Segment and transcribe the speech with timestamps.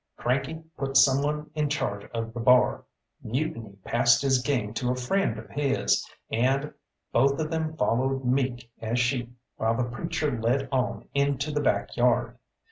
[0.17, 2.85] Cranky put someone in charge of the bar,
[3.21, 6.73] Mutiny passed his game to a friend of his, and
[7.11, 12.35] both of them followed meek as sheep, while the preacher led on into the backyard.